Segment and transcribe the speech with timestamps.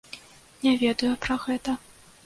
[0.63, 1.81] Не ведаю пра гэта.